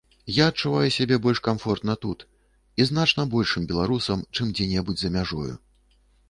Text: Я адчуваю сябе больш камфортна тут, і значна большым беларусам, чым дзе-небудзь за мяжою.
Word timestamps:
Я 0.35 0.45
адчуваю 0.51 0.87
сябе 0.95 1.17
больш 1.25 1.41
камфортна 1.47 1.95
тут, 2.05 2.25
і 2.81 2.87
значна 2.91 3.27
большым 3.35 3.69
беларусам, 3.73 4.25
чым 4.35 4.51
дзе-небудзь 4.55 5.01
за 5.07 5.13
мяжою. 5.21 5.55